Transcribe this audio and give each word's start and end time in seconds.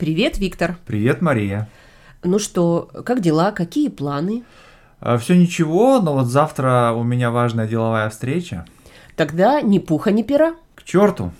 Привет, 0.00 0.38
Виктор. 0.38 0.76
Привет, 0.86 1.20
Мария. 1.20 1.68
Ну 2.22 2.38
что, 2.38 2.88
как 3.04 3.20
дела, 3.20 3.52
какие 3.52 3.90
планы? 3.90 4.44
Все 5.18 5.36
ничего, 5.36 6.00
но 6.00 6.14
вот 6.14 6.28
завтра 6.28 6.92
у 6.96 7.02
меня 7.02 7.30
важная 7.30 7.68
деловая 7.68 8.08
встреча. 8.08 8.64
Тогда 9.14 9.60
ни 9.60 9.78
пуха, 9.78 10.10
ни 10.10 10.22
пера. 10.22 10.54
К 10.74 10.84
черту. 10.84 11.32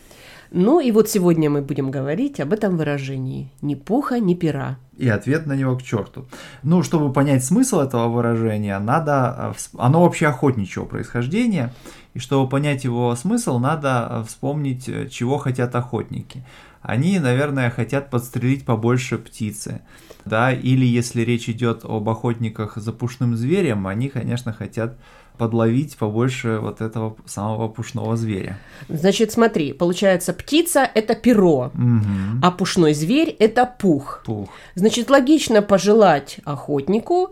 Ну 0.52 0.80
и 0.80 0.90
вот 0.90 1.08
сегодня 1.08 1.48
мы 1.48 1.62
будем 1.62 1.90
говорить 1.90 2.40
об 2.40 2.52
этом 2.52 2.76
выражении 2.76 3.52
«ни 3.62 3.76
пуха, 3.76 4.18
ни 4.18 4.34
пера». 4.34 4.78
И 4.96 5.08
ответ 5.08 5.46
на 5.46 5.54
него 5.54 5.76
к 5.76 5.82
черту. 5.82 6.26
Ну, 6.62 6.82
чтобы 6.82 7.12
понять 7.12 7.44
смысл 7.44 7.80
этого 7.80 8.08
выражения, 8.08 8.78
надо... 8.78 9.54
э, 9.56 9.78
Оно 9.78 10.02
вообще 10.02 10.26
охотничьего 10.26 10.84
происхождения. 10.84 11.72
И 12.14 12.18
чтобы 12.18 12.48
понять 12.48 12.84
его 12.84 13.14
смысл, 13.14 13.58
надо 13.58 14.08
э, 14.10 14.24
вспомнить, 14.26 14.88
э, 14.88 15.08
чего 15.08 15.38
хотят 15.38 15.74
охотники. 15.76 16.44
Они, 16.82 17.18
наверное, 17.18 17.70
хотят 17.70 18.10
подстрелить 18.10 18.64
побольше 18.64 19.18
птицы. 19.18 19.82
Да, 20.24 20.52
или 20.52 20.84
если 20.84 21.22
речь 21.22 21.48
идет 21.48 21.84
об 21.84 22.08
охотниках 22.08 22.76
за 22.76 22.92
пушным 22.92 23.36
зверем, 23.36 23.86
они, 23.86 24.08
конечно, 24.08 24.52
хотят 24.52 24.98
подловить 25.40 25.96
побольше 25.96 26.58
вот 26.60 26.82
этого 26.82 27.16
самого 27.24 27.68
пушного 27.68 28.14
зверя. 28.14 28.58
Значит, 28.90 29.32
смотри, 29.32 29.72
получается, 29.72 30.34
птица– 30.34 30.80
это 30.94 31.14
перо, 31.14 31.70
Мгм. 31.72 32.40
а 32.42 32.50
пушной 32.50 32.92
зверь– 32.92 33.34
это 33.38 33.64
пух. 33.64 34.22
Пух. 34.26 34.50
Значит, 34.74 35.08
логично 35.08 35.62
пожелать 35.62 36.40
охотнику 36.44 37.30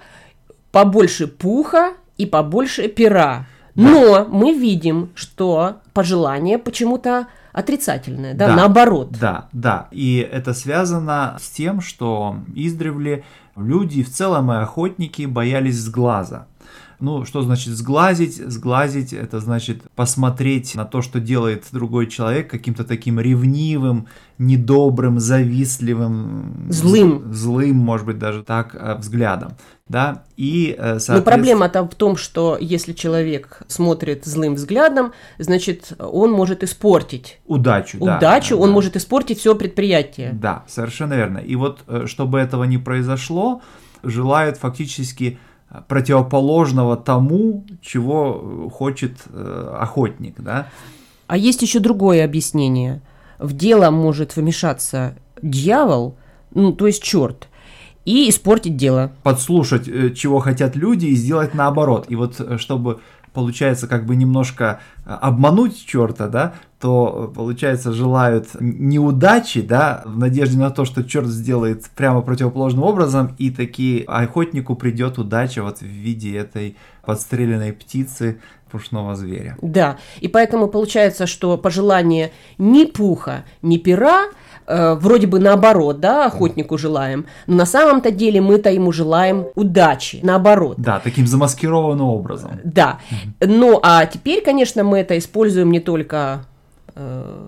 побольше 0.73 1.27
пуха 1.27 1.93
и 2.17 2.25
побольше 2.25 2.89
пера. 2.89 3.45
Но 3.75 4.25
мы 4.25 4.55
видим, 4.55 5.11
что 5.15 5.77
пожелание 5.93 6.57
почему-то 6.59 7.27
отрицательное, 7.53 8.33
да, 8.35 8.47
Да. 8.49 8.57
наоборот. 8.57 9.09
Да, 9.21 9.49
да. 9.53 9.89
И 9.91 10.17
это 10.33 10.55
связано 10.55 11.37
с 11.41 11.51
тем, 11.51 11.81
что 11.83 12.37
издревле 12.57 13.23
люди, 13.57 14.03
в 14.03 14.11
целом 14.11 14.51
и 14.51 14.57
охотники, 14.57 15.27
боялись 15.27 15.77
сглаза. 15.77 16.47
Ну, 17.01 17.25
что 17.25 17.43
значит 17.43 17.75
сглазить? 17.75 18.37
Сглазить– 18.37 19.13
это 19.13 19.39
значит 19.39 19.83
посмотреть 19.95 20.75
на 20.75 20.85
то, 20.85 21.01
что 21.01 21.21
делает 21.21 21.65
другой 21.71 22.09
человек, 22.09 22.51
каким-то 22.51 22.83
таким 22.83 23.21
ревнивым, 23.21 24.09
недобрым, 24.39 25.21
завистливым, 25.21 26.67
Злым. 26.71 27.33
злым, 27.33 27.77
может 27.77 28.05
быть, 28.07 28.19
даже 28.19 28.43
так, 28.43 28.75
э, 28.75 28.97
взглядом. 28.97 29.53
Да, 29.89 30.25
и, 30.37 30.75
э, 30.77 30.95
Но 30.95 30.99
соответственно- 30.99 31.23
проблема-то 31.23 31.83
в 31.85 31.95
том, 31.95 32.17
что 32.17 32.59
если 32.61 32.93
человек 32.93 33.63
смотрит 33.69 34.25
злым 34.27 34.55
взглядом, 34.57 35.13
значит, 35.39 35.93
он 35.99 36.33
может 36.33 36.63
испортить 36.65 37.39
удачу, 37.47 37.99
да, 38.01 38.19
удачу, 38.19 38.57
да, 38.57 38.63
он 38.63 38.69
да. 38.71 38.75
может 38.75 38.97
испортить 38.97 39.39
все 39.39 39.55
предприятие. 39.55 40.31
Да, 40.33 40.65
совершенно 40.69 41.15
верно. 41.15 41.39
И 41.39 41.55
вот, 41.55 41.85
э, 41.87 42.07
чтобы 42.07 42.39
этого 42.39 42.65
не 42.65 42.77
произошло, 42.79 43.63
желают 44.03 44.59
фактически 44.59 45.39
противоположного 45.87 46.97
тому, 46.97 47.65
чего 47.83 48.41
э, 48.41 48.71
хочет 48.71 49.19
э, 49.31 49.77
охотник, 49.79 50.41
да. 50.41 50.69
А 51.27 51.37
есть 51.37 51.63
еще 51.63 51.79
другое 51.79 52.25
объяснение. 52.25 53.03
В 53.39 53.53
дело 53.53 53.91
может 53.91 54.37
вмешаться 54.37 55.15
дьявол, 55.43 56.17
ну, 56.55 56.73
то 56.73 56.87
есть 56.87 57.03
черт, 57.03 57.49
и 58.09 58.31
испортить 58.31 58.77
дело. 58.77 59.13
Подслушать, 59.23 59.87
э, 59.87 60.11
чего 60.15 60.39
хотят 60.39 60.77
люди, 60.77 61.07
и 61.07 61.15
сделать 61.15 61.53
наоборот. 61.53 62.07
И 62.09 62.17
вот, 62.17 62.41
э, 62.41 62.57
чтобы, 62.57 63.01
получается, 63.35 63.87
как 63.87 64.07
бы 64.07 64.17
немножко 64.17 64.81
э, 65.05 65.11
обмануть 65.11 65.85
черта, 65.85 66.29
да, 66.29 66.55
то, 66.81 67.31
получается, 67.37 67.93
желают 67.93 68.49
неудачи, 68.61 69.61
да, 69.61 70.05
в 70.07 70.17
надежде 70.17 70.59
на 70.59 70.71
то, 70.71 70.87
что 70.87 71.05
черт 71.05 71.27
сделает 71.27 71.85
прямо 71.97 72.23
противоположным 72.23 72.85
образом, 72.85 73.35
и 73.37 73.51
таки 73.51 74.05
охотнику 74.09 74.75
придет 74.75 75.19
удача 75.19 75.63
вот 75.63 75.81
в 75.81 75.87
виде 75.87 76.35
этой 76.35 76.77
подстреленной 77.05 77.75
птицы 77.75 78.41
пушного 78.71 79.15
зверя. 79.15 79.57
Да, 79.63 79.97
и 80.21 80.29
поэтому 80.29 80.69
получается, 80.69 81.27
что 81.27 81.57
пожелание 81.57 82.33
ни 82.59 82.85
пуха, 82.85 83.45
ни 83.63 83.79
пера, 83.79 84.27
э, 84.67 84.95
вроде 84.95 85.27
бы 85.27 85.39
наоборот, 85.39 86.01
да, 86.01 86.27
охотнику 86.27 86.79
желаем, 86.79 87.27
но 87.47 87.57
на 87.57 87.67
самом-то 87.67 88.11
деле 88.11 88.41
мы-то 88.41 88.71
ему 88.71 88.93
желаем 88.93 89.47
удачи, 89.55 90.21
наоборот. 90.23 90.77
Да, 90.79 91.01
таким 91.03 91.27
замаскированным 91.27 92.07
образом. 92.07 92.61
Да. 92.65 92.99
Ну, 93.41 93.81
а 93.83 94.07
теперь, 94.07 94.43
конечно, 94.43 94.85
мы 94.85 94.99
это 94.99 95.17
используем 95.19 95.71
не 95.71 95.81
только 95.81 96.45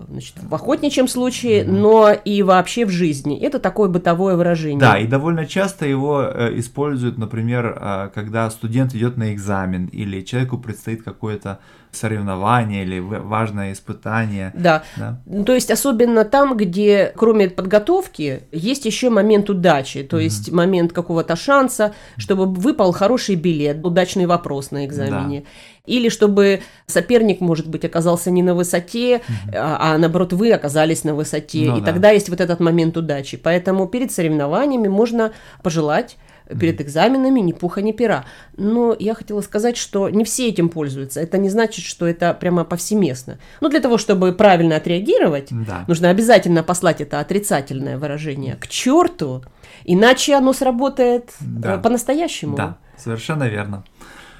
значит, 0.09 0.35
в 0.41 0.53
охотничьем 0.53 1.07
случае, 1.07 1.65
но 1.65 2.11
и 2.11 2.43
вообще 2.43 2.85
в 2.85 2.89
жизни. 2.89 3.39
Это 3.39 3.59
такое 3.59 3.89
бытовое 3.89 4.35
выражение. 4.35 4.79
Да, 4.79 4.97
и 4.97 5.07
довольно 5.07 5.45
часто 5.45 5.85
его 5.85 6.23
э, 6.23 6.57
используют, 6.59 7.17
например, 7.17 7.77
э, 7.79 8.09
когда 8.13 8.49
студент 8.49 8.93
идет 8.95 9.17
на 9.17 9.33
экзамен, 9.33 9.87
или 9.87 10.21
человеку 10.21 10.57
предстоит 10.57 11.03
какое-то 11.03 11.59
соревнование 11.91 12.83
или 12.83 12.99
важное 12.99 13.73
испытание. 13.73 14.51
Да. 14.55 14.83
Да. 14.95 15.19
Ну, 15.25 15.43
То 15.43 15.53
есть 15.53 15.69
особенно 15.69 16.23
там, 16.23 16.55
где 16.55 17.11
кроме 17.15 17.49
подготовки 17.49 18.43
есть 18.51 18.85
еще 18.85 19.09
момент 19.09 19.49
удачи, 19.49 20.03
то 20.03 20.19
есть 20.19 20.51
момент 20.51 20.93
какого-то 20.93 21.35
шанса, 21.35 21.93
чтобы 22.17 22.45
выпал 22.45 22.91
хороший 22.93 23.35
билет, 23.35 23.85
удачный 23.85 24.25
вопрос 24.25 24.71
на 24.71 24.85
экзамене. 24.85 25.43
Или 25.85 26.09
чтобы 26.09 26.61
соперник, 26.85 27.41
может 27.41 27.67
быть, 27.67 27.83
оказался 27.85 28.29
не 28.31 28.43
на 28.43 28.53
высоте, 28.53 29.21
а, 29.53 29.93
а 29.93 29.97
наоборот 29.97 30.33
вы 30.33 30.51
оказались 30.51 31.03
на 31.03 31.15
высоте. 31.15 31.65
Ну 31.71 31.77
и 31.77 31.79
да. 31.79 31.85
тогда 31.87 32.09
есть 32.11 32.29
вот 32.29 32.39
этот 32.39 32.59
момент 32.59 32.97
удачи. 32.97 33.37
Поэтому 33.37 33.87
перед 33.87 34.11
соревнованиями 34.11 34.87
можно 34.87 35.31
пожелать 35.63 36.17
перед 36.59 36.81
экзаменами 36.81 37.39
ни 37.39 37.53
пуха, 37.53 37.81
ни 37.81 37.93
пера. 37.93 38.25
Но 38.57 38.95
я 38.99 39.13
хотела 39.13 39.41
сказать, 39.41 39.77
что 39.77 40.09
не 40.09 40.23
все 40.25 40.49
этим 40.49 40.67
пользуются. 40.69 41.21
Это 41.21 41.37
не 41.37 41.49
значит, 41.49 41.85
что 41.85 42.05
это 42.05 42.33
прямо 42.33 42.63
повсеместно. 42.65 43.39
Ну, 43.61 43.69
для 43.69 43.79
того, 43.79 43.97
чтобы 43.97 44.33
правильно 44.33 44.75
отреагировать, 44.75 45.47
Да. 45.51 45.85
нужно 45.87 46.09
обязательно 46.09 46.61
послать 46.61 46.99
это 47.01 47.19
отрицательное 47.21 47.97
выражение 47.97 48.55
к 48.55 48.67
черту, 48.67 49.43
иначе 49.85 50.35
оно 50.35 50.51
сработает 50.53 51.31
Да. 51.39 51.75
э, 51.75 51.77
по-настоящему. 51.81 52.57
Да, 52.57 52.77
совершенно 52.97 53.47
верно. 53.47 53.83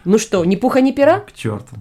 Ну 0.05 0.17
что, 0.17 0.43
ни 0.45 0.55
пуха, 0.55 0.81
ни 0.81 0.91
пера? 0.91 1.19
К 1.19 1.31
черту. 1.31 1.75